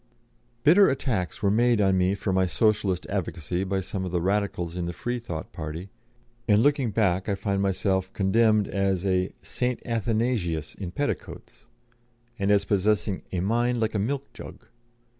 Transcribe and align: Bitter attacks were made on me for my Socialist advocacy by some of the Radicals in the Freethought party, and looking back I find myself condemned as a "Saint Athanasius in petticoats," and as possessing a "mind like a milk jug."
Bitter 0.63 0.89
attacks 0.89 1.43
were 1.43 1.51
made 1.51 1.79
on 1.79 1.95
me 1.95 2.15
for 2.15 2.33
my 2.33 2.47
Socialist 2.47 3.05
advocacy 3.05 3.63
by 3.63 3.81
some 3.81 4.03
of 4.03 4.11
the 4.11 4.19
Radicals 4.19 4.75
in 4.75 4.85
the 4.87 4.93
Freethought 4.93 5.51
party, 5.53 5.91
and 6.47 6.63
looking 6.63 6.89
back 6.89 7.29
I 7.29 7.35
find 7.35 7.61
myself 7.61 8.11
condemned 8.11 8.67
as 8.67 9.05
a 9.05 9.29
"Saint 9.43 9.79
Athanasius 9.85 10.73
in 10.73 10.89
petticoats," 10.89 11.67
and 12.39 12.49
as 12.49 12.65
possessing 12.65 13.21
a 13.31 13.41
"mind 13.41 13.79
like 13.79 13.93
a 13.93 13.99
milk 13.99 14.33
jug." 14.33 14.65